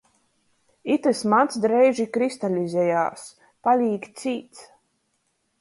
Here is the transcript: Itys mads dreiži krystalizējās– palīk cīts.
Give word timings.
Itys 0.95 1.21
mads 1.33 1.59
dreiži 1.65 2.07
krystalizējās– 2.17 3.29
palīk 3.69 4.09
cīts. 4.23 4.69